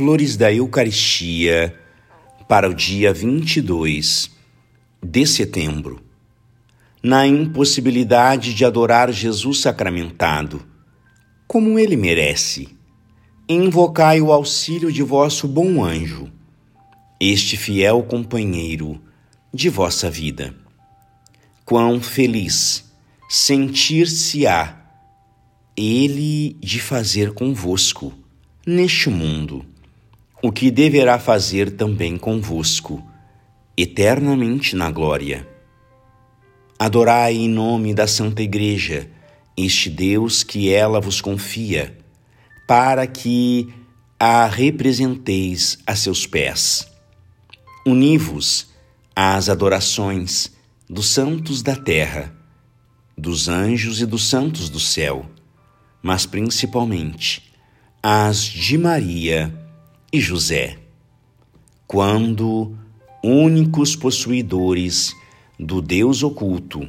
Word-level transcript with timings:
Flores 0.00 0.34
da 0.34 0.50
Eucaristia 0.50 1.78
para 2.48 2.70
o 2.70 2.72
dia 2.72 3.12
22 3.12 4.30
de 5.02 5.26
setembro. 5.26 6.00
Na 7.02 7.26
impossibilidade 7.26 8.54
de 8.54 8.64
adorar 8.64 9.12
Jesus 9.12 9.60
sacramentado, 9.60 10.64
como 11.46 11.78
ele 11.78 11.98
merece, 11.98 12.70
invocai 13.46 14.22
o 14.22 14.32
auxílio 14.32 14.90
de 14.90 15.02
vosso 15.02 15.46
bom 15.46 15.84
anjo, 15.84 16.32
este 17.20 17.58
fiel 17.58 18.02
companheiro 18.02 18.98
de 19.52 19.68
vossa 19.68 20.10
vida. 20.10 20.54
Quão 21.62 22.00
feliz 22.00 22.90
sentir-se-á 23.28 24.80
ele 25.76 26.56
de 26.58 26.80
fazer 26.80 27.34
convosco 27.34 28.14
neste 28.66 29.10
mundo, 29.10 29.66
o 30.42 30.50
que 30.50 30.70
deverá 30.70 31.18
fazer 31.18 31.72
também 31.72 32.16
convosco, 32.16 33.04
eternamente 33.76 34.74
na 34.74 34.90
glória. 34.90 35.46
Adorai 36.78 37.34
em 37.34 37.48
nome 37.48 37.92
da 37.92 38.06
Santa 38.06 38.42
Igreja 38.42 39.10
este 39.56 39.90
Deus 39.90 40.42
que 40.42 40.72
ela 40.72 41.00
vos 41.00 41.20
confia, 41.20 41.98
para 42.66 43.06
que 43.06 43.68
a 44.18 44.46
representeis 44.46 45.78
a 45.86 45.94
seus 45.94 46.26
pés. 46.26 46.90
Uni-vos 47.86 48.70
às 49.14 49.50
adorações 49.50 50.52
dos 50.88 51.08
santos 51.08 51.62
da 51.62 51.76
terra, 51.76 52.34
dos 53.16 53.48
anjos 53.48 54.00
e 54.00 54.06
dos 54.06 54.26
santos 54.28 54.70
do 54.70 54.80
céu, 54.80 55.26
mas 56.02 56.24
principalmente 56.24 57.52
as 58.02 58.42
de 58.42 58.78
Maria 58.78 59.59
e 60.12 60.20
José, 60.20 60.76
quando 61.86 62.76
únicos 63.22 63.94
possuidores 63.94 65.14
do 65.58 65.80
Deus 65.80 66.22
oculto 66.22 66.88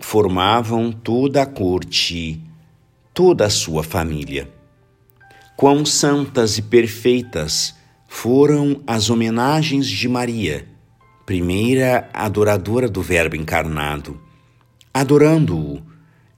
formavam 0.00 0.90
toda 0.90 1.42
a 1.42 1.46
corte, 1.46 2.40
toda 3.14 3.46
a 3.46 3.50
sua 3.50 3.82
família. 3.82 4.48
Quão 5.56 5.84
santas 5.84 6.58
e 6.58 6.62
perfeitas 6.62 7.74
foram 8.06 8.82
as 8.86 9.10
homenagens 9.10 9.86
de 9.86 10.08
Maria, 10.08 10.66
primeira 11.26 12.08
adoradora 12.12 12.88
do 12.88 13.02
Verbo 13.02 13.36
encarnado, 13.36 14.20
adorando-o 14.92 15.82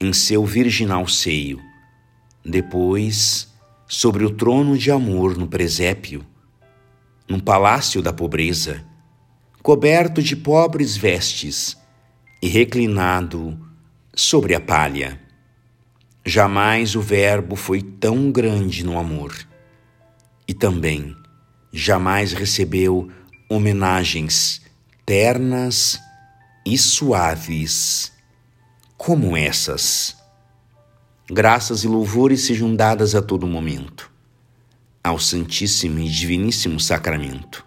em 0.00 0.12
seu 0.12 0.44
virginal 0.44 1.06
seio. 1.06 1.60
Depois, 2.44 3.49
sobre 3.90 4.24
o 4.24 4.30
trono 4.30 4.78
de 4.78 4.88
amor 4.88 5.36
no 5.36 5.48
presépio, 5.48 6.24
num 7.28 7.40
palácio 7.40 8.00
da 8.00 8.12
pobreza, 8.12 8.84
coberto 9.64 10.22
de 10.22 10.36
pobres 10.36 10.96
vestes 10.96 11.76
e 12.40 12.46
reclinado 12.46 13.58
sobre 14.14 14.54
a 14.54 14.60
palha. 14.60 15.20
Jamais 16.24 16.94
o 16.94 17.00
Verbo 17.00 17.56
foi 17.56 17.82
tão 17.82 18.30
grande 18.30 18.84
no 18.84 18.96
amor 18.96 19.36
e 20.46 20.54
também 20.54 21.16
jamais 21.72 22.32
recebeu 22.32 23.10
homenagens 23.48 24.62
ternas 25.04 25.98
e 26.64 26.78
suaves 26.78 28.12
como 28.96 29.36
essas. 29.36 30.19
Graças 31.32 31.84
e 31.84 31.86
louvores 31.86 32.40
sejam 32.40 32.74
dadas 32.74 33.14
a 33.14 33.22
todo 33.22 33.46
momento 33.46 34.10
ao 35.02 35.16
Santíssimo 35.16 36.00
e 36.00 36.08
Diviníssimo 36.08 36.80
Sacramento. 36.80 37.64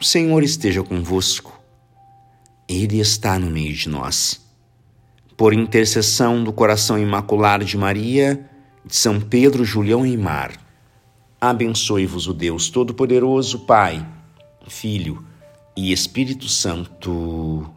O 0.00 0.04
Senhor 0.04 0.42
esteja 0.42 0.82
convosco, 0.82 1.56
Ele 2.68 2.98
está 2.98 3.38
no 3.38 3.48
meio 3.48 3.72
de 3.72 3.88
nós. 3.88 4.44
Por 5.36 5.54
intercessão 5.54 6.42
do 6.42 6.52
coração 6.52 6.98
imaculado 6.98 7.64
de 7.64 7.78
Maria, 7.78 8.44
de 8.84 8.96
São 8.96 9.20
Pedro, 9.20 9.64
Julião 9.64 10.04
e 10.04 10.16
Mar, 10.16 10.50
abençoe-vos 11.40 12.26
o 12.26 12.34
Deus 12.34 12.70
Todo-Poderoso, 12.70 13.60
Pai, 13.60 14.04
Filho 14.66 15.24
e 15.76 15.92
Espírito 15.92 16.48
Santo. 16.48 17.70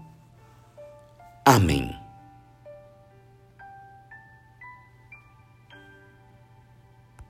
Amém. 1.46 2.06